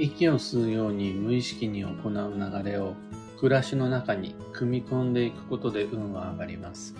[0.00, 2.94] 息を吸うように無意識に行う流れを
[3.40, 6.94] 暮らしの中に組み込んでいくことで運は上がります。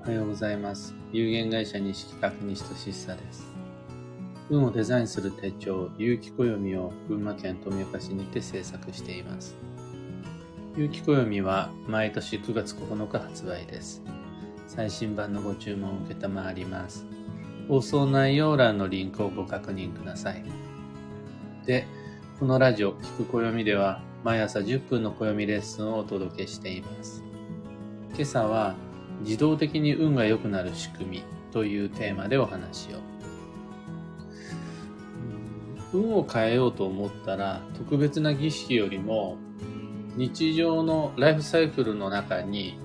[0.00, 0.94] おはようございます。
[1.10, 3.46] 有限会社西企画西俊久です。
[4.50, 9.56] 運をデザインする手帳、有機暦を群馬県富岡市にて制作しています。
[10.76, 14.02] 有機暦は毎年9月9日発売です。
[14.66, 17.06] 最新版のご注文を受けたまわります。
[17.68, 20.69] 放送内容欄のリンクをご確認ください。
[21.70, 21.86] で、
[22.40, 27.22] このラジオ、聞く暦では毎朝10分の暦レッスンをお届けしています。
[28.12, 28.74] 今朝は
[29.20, 32.98] 自動的に運が良くなる仕組みというテーマでお話を。
[35.92, 39.36] 運を変えようと思ったら特別な儀式よりも
[40.16, 42.80] 日常のライフサイクルの中に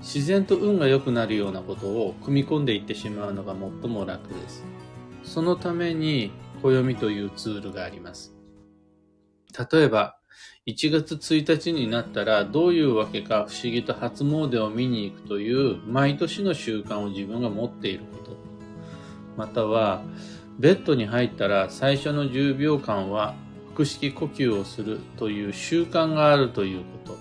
[0.00, 4.64] 自然と運が良くなるようなことを組み込んでいってしまうのが最も楽です。
[5.22, 6.32] そのために
[6.62, 8.34] 暦というツールがあります。
[9.72, 10.18] 例えば、
[10.66, 18.36] 1月1日になったらどういうわけか不思議と初詣を見に行くという毎年の習慣を自分が持っていること。
[19.36, 20.02] または、
[20.58, 23.34] ベッドに入ったら最初の10秒間は
[23.74, 27.18] 腹式呼吸をするという習慣があるということ。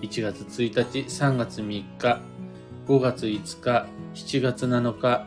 [0.00, 1.64] 1月1日、3月3
[1.98, 2.20] 日、
[2.86, 5.26] 5月5日、7月7日、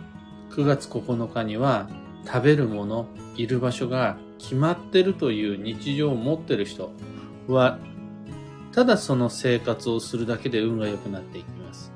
[0.51, 1.89] 9月9日には
[2.27, 6.91] 食べるもの、いる場所が決まってるという日常を持ってる人
[7.47, 7.79] は、
[8.73, 11.91] ただその生活をするだけで運が良くなっていきます。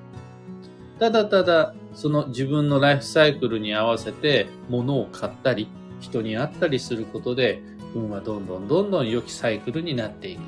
[0.99, 5.67] ただただその自分のライフサイクルに合わせて物を買ったり、
[5.99, 7.61] 人に会ったりすることで、
[7.93, 10.41] 運はどんどんどんどん良きサイクルになっていく。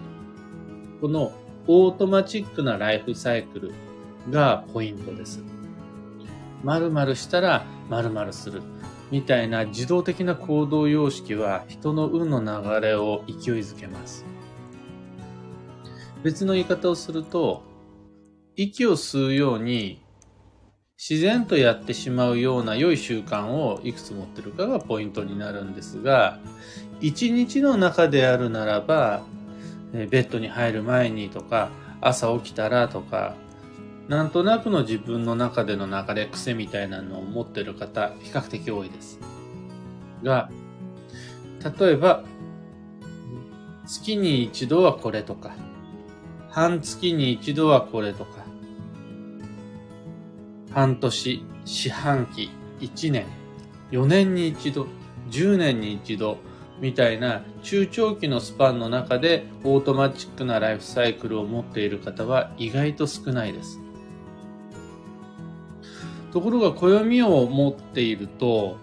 [1.01, 1.33] この
[1.67, 3.73] オートマチックなライフサイクル
[4.29, 5.43] がポイントです。
[6.63, 8.61] 〇〇したら〇〇する。
[9.11, 14.25] みたいな自動的な行動様式は人の運の流れを勢いづけます。
[16.23, 17.63] 別の言い方をすると、
[18.55, 20.01] 息を吸うように
[20.97, 26.39] 自然とやってしまうような良い習慣をいくつ持ってるかがポイントになるんですが、
[27.01, 29.23] 一日の中であるならば、
[29.91, 33.35] ベッドに入る前にとか、朝起きたらとか、
[34.07, 39.19] なんとなくの自分の中での流れ癖みたいなのを持ってる方、比較的多いです。
[40.23, 40.49] が、
[41.79, 42.23] 例えば、
[43.85, 45.55] 月に一度はこれとか、
[46.49, 48.43] 半月に一度はこれとか、
[50.71, 52.49] 半年、四半期、
[52.81, 53.25] 一年、
[53.91, 54.87] 四年に一度、
[55.29, 56.37] 十年に一度、
[56.79, 63.82] みたいな中長期のスパンの中でオートマチックなライフサイクルを持っている方は意外と少ないです。
[66.33, 68.77] ところが暦を持っていると、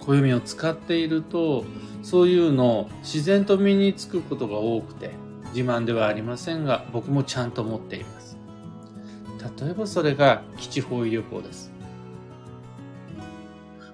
[0.00, 1.64] 暦を使っていると、
[2.02, 5.12] そういうのを自然と身につくことが多くて、
[5.54, 8.36] 自慢ではありませんが、僕もちゃんと持っています。
[9.60, 11.72] 例えばそれが基地方位旅行です。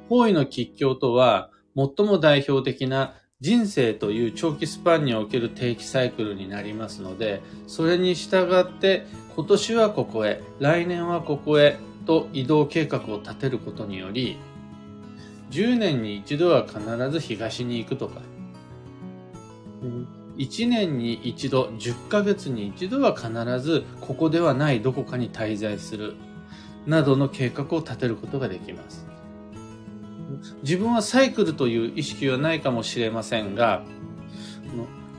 [0.08, 3.12] 方位の吉凶とは、最も代表的な
[3.42, 9.04] 人生という長期スパンにおける定期サイクルになりますので、それに従って
[9.36, 14.38] 今年はここへ、来年はここへ、と移動計画を立てることにより、
[15.50, 16.80] 10年に一度は必
[17.10, 18.22] ず東に行くとか、
[20.38, 23.30] 1年に一度、10ヶ月に一度は必
[23.60, 26.14] ずここではないどこかに滞在する、
[26.86, 29.06] などの計画を立てることができます。
[30.62, 33.82] 自分はサイクルという意識はないかもしれませんが、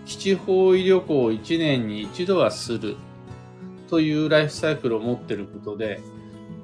[0.08, 2.96] 基地方位旅行を1年に一度はする
[3.92, 6.02] というライフサイクルを持ってることで、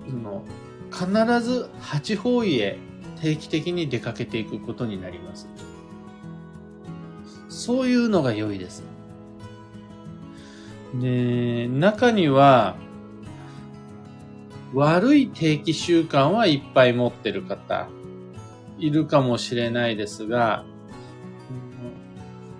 [0.09, 0.43] その
[0.91, 2.79] 必ず八方位へ
[3.21, 5.47] 定期的に出かけていくことになります。
[7.49, 8.83] そういうのが良いです。
[11.01, 12.75] で、中には、
[14.73, 17.87] 悪い定期習慣はいっぱい持ってる方、
[18.77, 20.65] いるかもしれないですが、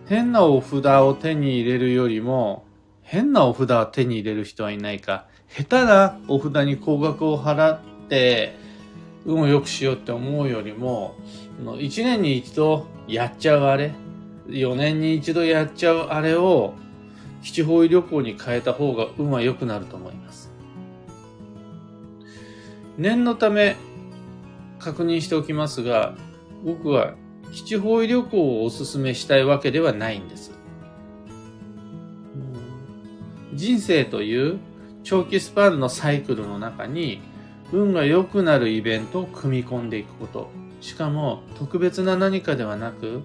[0.07, 2.65] 変なお札を手に入れるよりも、
[3.01, 7.79] 変なお札を手に入れる人はいないか、下手なお札に高額を払っ
[8.09, 8.57] て、
[9.25, 11.15] 運を良くしようって思うよりも、
[11.63, 13.93] 1年に一度やっちゃうあれ、
[14.47, 16.73] 4年に一度やっちゃうあれを、
[17.41, 20.51] 基地方位旅行に変えた方が運は良くなると思います。
[22.97, 23.77] 念のため
[24.79, 26.15] 確認しておきますが、
[26.65, 27.13] 僕は
[27.53, 30.51] 基地方位旅行をお勧めしたいわけではないんです。
[33.53, 34.59] 人生という
[35.05, 37.21] 長期スパンのサイクルの中に
[37.71, 40.49] 運が良くなるイベントを組み込んでいくこと、
[40.81, 43.21] しかも特別な何かではなく、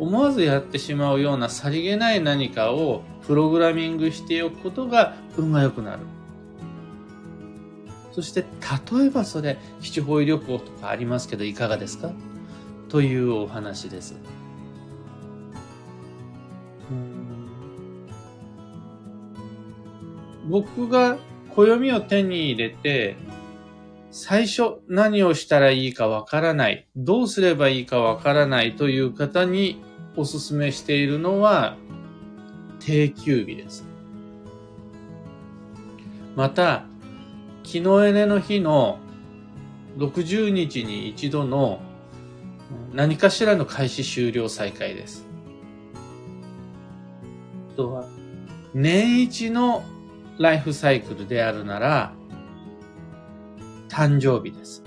[0.00, 6.00] 思わずやってしまうようなさりげない何かをプログラミングしておくことが運が良くなる。
[8.10, 8.44] そして、
[8.96, 12.10] 例えばそれ、基地方位旅行とかありますけど、いかがですか？
[12.88, 14.16] というお話です。
[20.48, 21.18] 僕が
[21.50, 23.16] 暦を手に入れて、
[24.10, 29.82] 最初何をしたらいいかわからない、どうすればいいかわからないという方に
[30.16, 31.76] お勧めしているのは
[32.80, 33.86] 定休日です。
[36.36, 36.84] また、
[37.62, 38.98] 木のエネの日の
[39.98, 41.80] 60日に一度の
[42.92, 45.26] 何かしらの開始終了再開です。
[47.74, 48.04] あとは、
[48.74, 49.84] 年一の
[50.38, 52.14] ライフサイクルであるなら、
[53.88, 54.82] 誕生日です。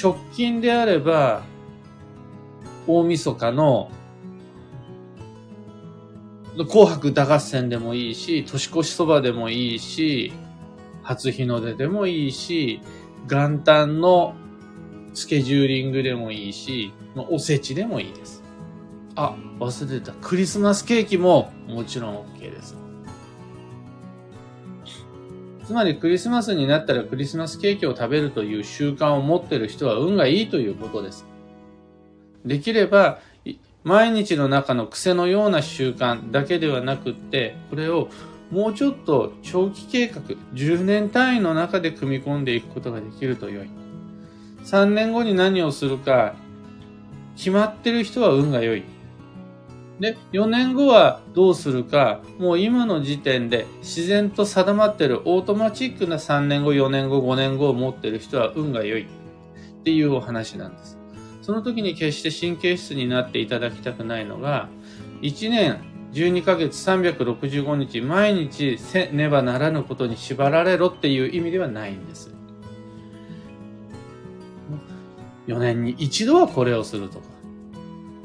[0.00, 1.42] 直近であれば、
[2.86, 3.90] 大晦日の
[6.56, 10.32] 紅白歌合戦でもいいし、年越しそばでもいいし、
[11.02, 12.80] 初日の出でもいいし、
[13.28, 14.34] 元旦の
[15.14, 18.42] スケジューリングでもいいし、おせちでもいいです。
[19.16, 20.12] あ、忘れてた。
[20.12, 22.76] クリスマスケーキももちろん OK です。
[25.64, 31.26] つまりクリスマスになったらクリスマスケーキを食べるという習慣を持ってる人は運がいいということです。
[32.44, 33.20] できれば、
[33.84, 38.08] 毎日の中の癖のような習慣だけではなくって、これを
[38.50, 40.22] もうちょっと長期計画、
[40.54, 43.70] 10年単位の中で組み込んでいくことができると良い。
[44.64, 46.34] 3年後に何をするか、
[47.36, 48.82] 決まってる人は運が良い。
[50.00, 59.06] で、4年後はどうするか、もう今の時点で自然と定まってるオートマチックな3年後、4年後、5年後を持ってる人は運が良いっ
[59.84, 60.98] ていうお話なんです。
[61.42, 64.68] その時に決して神経質になっていただきたくないのが、
[65.20, 65.80] 1年
[66.12, 72.34] 12ヶ月365日毎日せねばならぬことに縛られろっていう意味ではないんです。
[75.46, 77.29] 4年に一度はこれをするとか、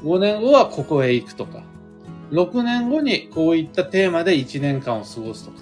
[0.02, 1.62] 5年後はここへ行くとか、
[2.30, 5.58] 6年後にこういったテーマで1年間を過ごすとか、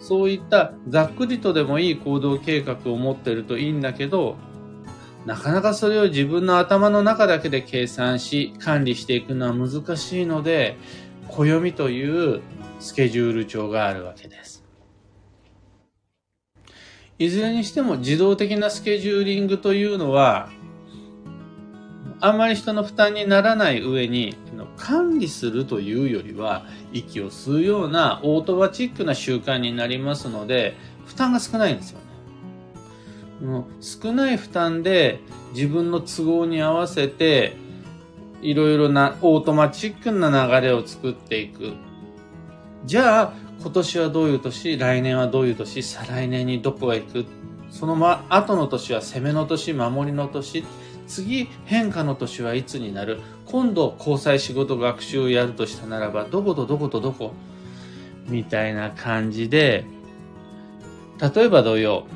[0.00, 4.36] そういったざっくりとでもいい行動計画を持ってるといいんだけど、
[5.26, 10.76] なかなかそれを自分の頭の中だけで計算し、管理していくのは難しいので、
[11.28, 12.42] 暦という
[12.80, 14.64] スケジュール帳があるわけです。
[17.18, 20.48] いずれにしても自動的なスケジューリングというのは、
[22.24, 24.36] あんまり人の負担にならない上に、
[24.76, 33.64] 管理するというよりは、息を吸うようなオートマチックな習慣になりますので、負担が少ないんですよね。
[33.80, 35.18] 少ない負担で
[35.52, 37.56] 自分の都合に合わせて
[38.40, 41.72] いろいろなオートマチックな流れを作っていく。
[42.84, 47.24] じゃあ今年はどういう年、来年はどういう年、再来年にどこへ行く。
[47.68, 50.62] そのま、後の年は攻めの年、守りの年。
[51.06, 53.18] 次、変化の年はいつになる。
[53.46, 57.32] 今度、交際仕事学習をやるとしたならば、どことどことどこ
[58.28, 59.84] みたいな感じで、
[61.34, 62.06] 例えば同様、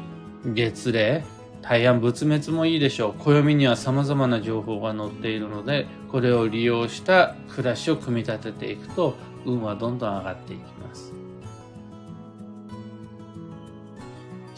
[0.45, 1.25] 月齢、
[1.63, 3.15] 大安仏滅もいいでしょう。
[3.23, 11.13] 暦には様々な情報が載っているので、これを利用した暮らしを組み立てていくと、運はどんどん上がっていきます。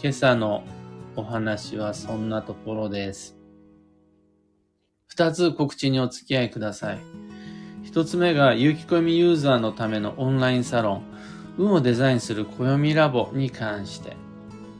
[0.02, 0.64] 今朝の
[1.16, 3.37] お話はそんなところです。
[5.18, 7.00] 二つ告知にお付き合いください。
[7.82, 11.02] 一つ目が、有機暦ユーザーのためのオンラインサロン、
[11.58, 14.16] 運をデザインする暦ラボに関して、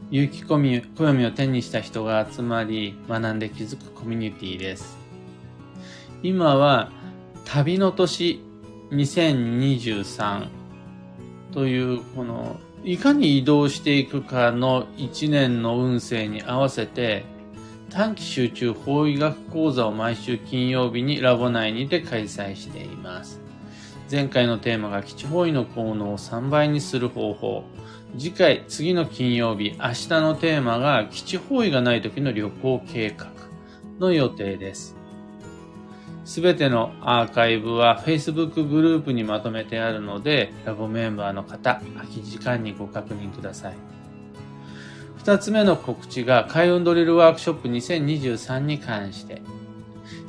[0.09, 4.97] 有機暦を手にした人が集まり、学んで気づくコミュニティです。
[6.23, 6.89] 今は、
[7.43, 8.41] 旅の年
[8.91, 10.47] 2023
[11.51, 17.25] という、この、いかに移動していくかの1年の運勢に合わせて、
[17.89, 23.41] 短期集中法医学講座を毎週金曜日にラボ内にて開催しています。
[24.11, 27.63] 前回のテーマが基地方位の効能を3倍にする方法。
[28.17, 33.27] 次回、次の金曜日、明日のテーマが基地方位がない時の旅行計画
[33.99, 34.95] の予定です。
[36.25, 43.75] すべてのアーカイブは Facebook グループにまとめてあるので、ラボメンバーの方、空き時間にご確認ください。
[45.19, 49.41] 二つ目の告知が、開運ドリルワークショップ2023に関して、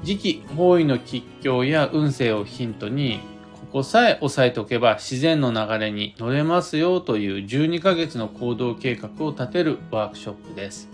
[0.05, 3.21] 次期方位の吉凶や運勢をヒントに、
[3.61, 10.89] ここさえ押さえておけば自然の流れに乗れますよという12ヶ月の行動計画を立てるワークショップです。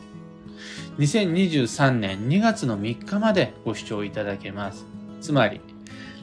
[0.98, 4.84] 2023年2月の3日までご視聴いただけます。
[5.22, 5.62] つまり、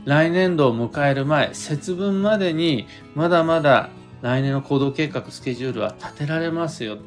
[0.06, 3.90] 来年度を迎える前、節分までにまだまだ
[4.22, 7.00] 来年の行動計画、スケジュールは立てられますよ。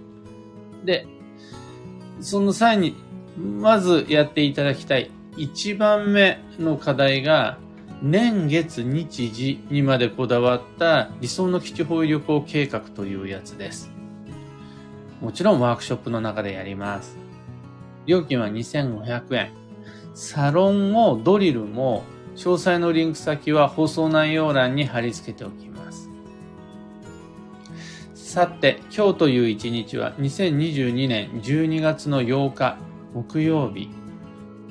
[0.86, 1.06] で、
[2.20, 2.96] その際に、
[3.36, 7.58] まずやっていただきたい1番目の課題が、
[8.02, 13.90] 年月日時にまでこだわった理想の基地方位旅行計画というやつです。
[15.20, 17.16] もちろんワークショップの中でやります。
[18.06, 19.50] 料金は2500円。
[20.14, 22.04] サロンもドリルも
[22.36, 25.75] 詳細のリンク先は放送内容欄に貼り付けておきます。
[28.36, 32.76] さて、今日という一日は2022年12月の8日
[33.14, 33.88] 木曜日、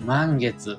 [0.06, 0.78] 満月。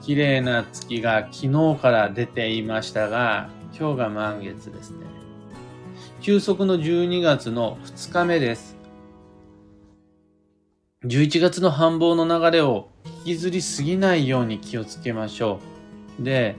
[0.00, 5.04] 綺麗な月が昨日から出ていましたが、今日が満月ですね。
[6.22, 8.78] 休息の12月の2日目です。
[11.04, 15.60] 11月の繁忙の流れを引きずりすぎないように気をつけましょ
[16.18, 16.22] う。
[16.24, 16.56] で、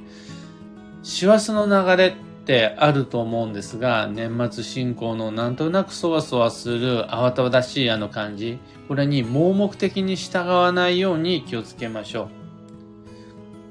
[1.02, 8.60] 師走の流れってあると思うんですが、年末進行のなんとなくそわそわする慌ただしいあの感じ、
[8.90, 12.28] これに盲目的に従わないように気をつけましょう。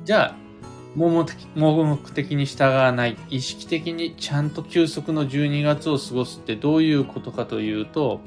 [0.06, 0.36] じゃあ、
[0.96, 8.22] 盲目的盲目的に従わない、意識的にちゃんと休息の12月を過ごすってどういうことかというと、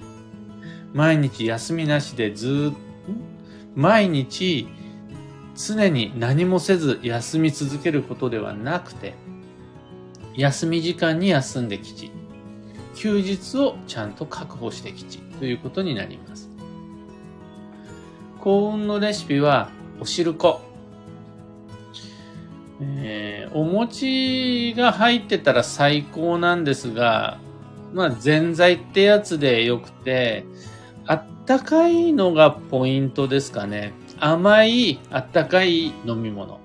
[0.94, 2.86] 毎日休みなしでずっと、
[3.76, 4.70] 毎日
[5.56, 9.16] 常に何もせず休み続けることではなくて、
[10.38, 12.12] 休み時間に休んできち、
[12.96, 16.50] 休日をちゃんと確保してきちということになります。
[18.40, 20.62] 幸運のレシピはお汁粉。
[22.82, 27.40] えー、お餅が入ってたら最高なんですが、
[27.94, 30.46] まあ、ぜんざいってやつでよくて、
[31.06, 33.94] あったかいのがポイントですかね。
[34.20, 36.60] 甘い、あったかい飲み物。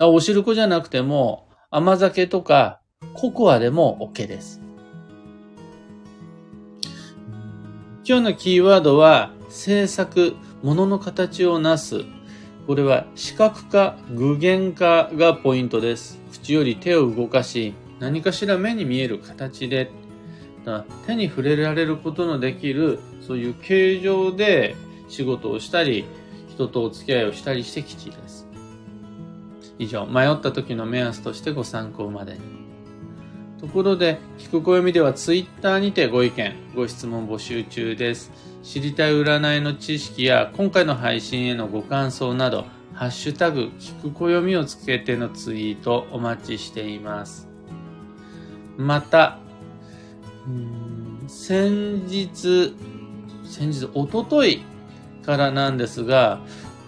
[0.00, 2.80] お汁粉じゃなくても、甘酒とか
[3.14, 4.60] ココアでも OK です。
[8.06, 12.04] 今日のキーワードは、制作、物の形をなす、
[12.66, 16.20] これは視覚化、具現化がポイントです。
[16.30, 19.90] 口より手を動かし、何かしら目に見える形で、
[21.06, 24.76] 手に触れられることのできる、そういう形状で
[25.08, 26.04] 仕事をしたり、
[26.50, 28.51] 人とお付き合いをしたりして基地です。
[29.78, 32.40] 以上、迷った時の目安としてご参考までに。
[33.60, 38.32] ところで、聞く暦ではツイッターにてご意見、ご質問募集中です。
[38.62, 42.64] 知りたい占いの知識や今回の配信へのご感想など、
[42.94, 47.48] ハッシュタグ、聞く暦をつけてのツイートお待ちしています。
[48.76, 49.38] また、
[51.28, 52.74] 先日、
[53.44, 54.62] 先日、おととい
[55.24, 56.40] からなんですが、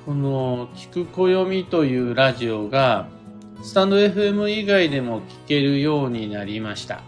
[0.05, 3.09] この、聞く暦というラジオが、
[3.63, 7.01] スタンド FM 以外でも聞けるようになりました。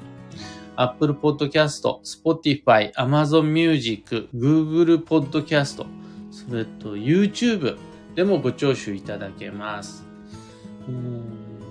[0.76, 5.84] Apple Podcast、Spotify、Amazon Music、Google Podcast、
[6.30, 7.76] それと YouTube
[8.14, 10.06] でもご聴取いただけます。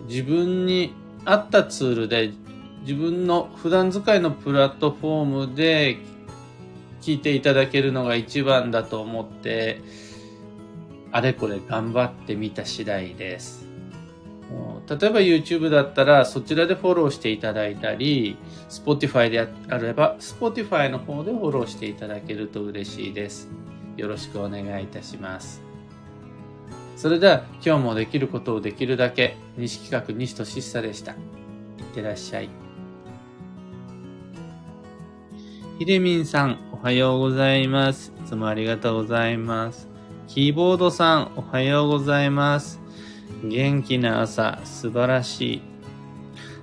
[0.07, 0.93] 自分に
[1.25, 2.33] 合ったツールで
[2.81, 5.97] 自分の普段使いのプラットフォームで
[7.01, 9.81] 聞いていただけるのが一番だと思って、
[11.15, 13.65] あれこれ頑張ってみた次第です。
[14.85, 18.35] 例えば YouTube だったらそちらでフォローしていただいたり、
[18.67, 23.47] Spotify であれば Spotify の方でフォローしていただけると嬉しいです。
[23.95, 25.61] よろしくお願いいたします。
[26.97, 31.13] それでは今日もできることをできるだけ西企画西俊久でした。
[31.13, 31.17] いっ
[31.93, 32.49] てらっしゃい。
[35.79, 38.11] ひでみんさん、おはようございます。
[38.21, 39.94] いつもありがとうございます。
[40.27, 42.81] キーボードさん、おはようございます。
[43.43, 45.61] 元気な朝、素晴らしい。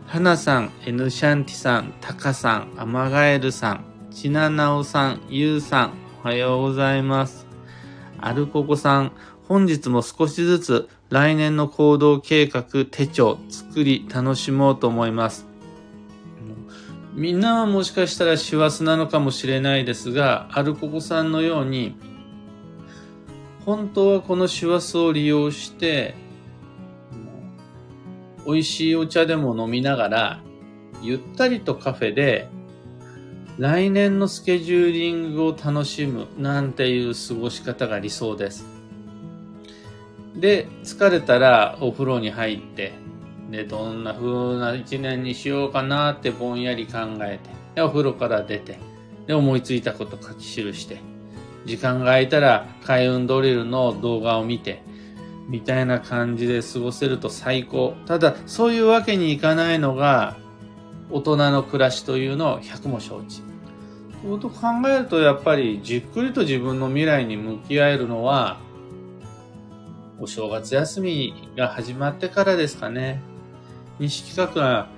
[0.06, 5.92] 花さん、エヌシャンティさん、タカさん、アマガエルさん、チナナオさん、ユウさん、
[6.22, 7.46] おはようございます。
[8.20, 9.12] アルココさん、
[9.48, 15.46] 本日も少しずつ来年の行動計画手帳作り楽しもうと思います。
[17.14, 21.94] みんなはもしかしたら師走なのかもしれないですが、アルココさんのように、
[23.64, 26.14] 本当はこの師走を利用して、
[28.44, 30.40] 美味しいお茶でも飲みながら、
[31.00, 32.48] ゆったりとカフェで、
[33.58, 38.66] 来年のスケジューリングを楽しむなんていう過ごし方が理想です。
[40.34, 42.92] で、疲れたらお風呂に入って、
[43.50, 48.78] で、どんな風な一年にしようかなってぼんやり考えて、で、お風呂から出て、
[49.26, 51.11] で、思いついたこと書き記して、
[51.64, 54.82] 時間が空いたら開運ドリルの動画を見て、
[55.48, 57.94] みたいな感じで過ごせると最高。
[58.06, 60.36] ただ、そういうわけにいかないのが、
[61.10, 63.42] 大人の暮らしというのを100も承知。
[64.22, 68.58] ということ考えると、やっぱりじっくりと自分の未来に向き合えるのは、
[70.18, 73.20] お正月休みが始まってからですかね。
[73.98, 74.88] 西企画は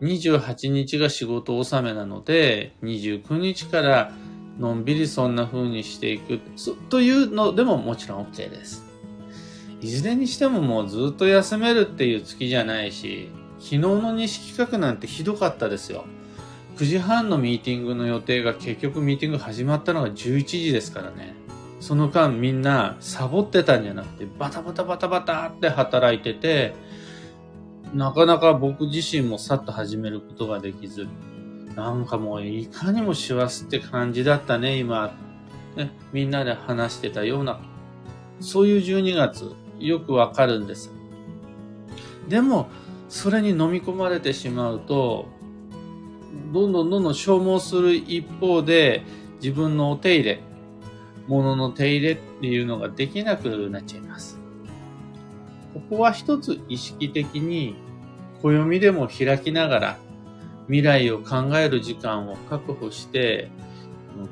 [0.00, 4.12] 28日が仕事納めなので、29日から
[4.58, 6.40] のんびりそんな風にしていく
[6.88, 8.84] というのでももちろん OK です。
[9.80, 16.04] いずれにしてももうずっと休めるっていう月じゃないし、昨日の西企画なんてひどかったですよ。
[16.76, 21.34] 9時半のミーティングの予定が結局ミーティング始まったのが11時ですからね。
[21.80, 26.74] その間みんなサボってたんじゃなくてバタバタバタバタって働いてて、
[27.92, 31.06] なかなか僕自身もさっと始めることができず、
[31.76, 35.14] なんかもういかにも師走って感じだったね、今。
[35.76, 37.60] ね、みんなで話してたような、
[38.40, 40.92] そういう12月、よくわかるんです。
[42.28, 42.68] でも、
[43.08, 45.26] それに飲み込まれてしまうと、
[46.52, 49.02] どんどんどんどん消耗する一方で、
[49.42, 50.40] 自分のお手入れ、
[51.26, 54.38] 物の手入れっていうのができなくなっちゃいます。
[55.74, 57.74] ここは一つ意識的に
[58.42, 59.98] 暦でも開きながら
[60.66, 63.50] 未来を考える時間を確保して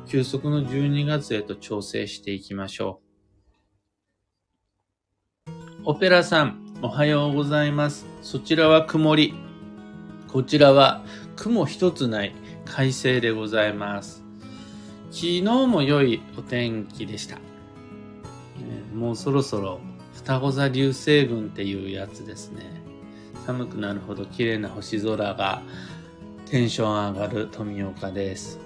[0.07, 3.01] 休息の12月へと調整していきましょ
[5.47, 5.53] う。
[5.85, 8.07] オペラさん、おはようございます。
[8.23, 9.35] そちらは曇り。
[10.29, 11.05] こちらは
[11.37, 12.35] 雲一つない
[12.65, 14.25] 快晴でございます。
[15.11, 17.39] 昨日も良いお天気でした。
[18.95, 19.81] もうそろそろ
[20.15, 22.83] 双子座流星群っていうやつですね。
[23.45, 25.63] 寒くなるほど綺麗な星空が
[26.53, 28.61] テンション上がる富岡です。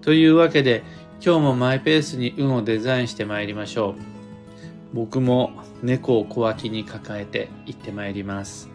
[0.00, 0.82] というわけで
[1.22, 3.94] 今日もマイペースに運をデザインして参りましょう。
[4.94, 8.70] 僕も猫を小脇に抱えて行って参ります。